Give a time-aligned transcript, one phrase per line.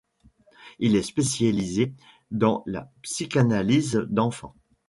[0.79, 1.93] Il est spécialisé
[2.31, 4.55] dans la psychanalyse d'enfants.